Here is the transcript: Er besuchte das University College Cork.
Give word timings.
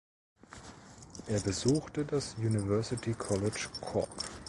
Er 1.27 1.39
besuchte 1.41 2.03
das 2.03 2.33
University 2.39 3.13
College 3.13 3.69
Cork. 3.81 4.09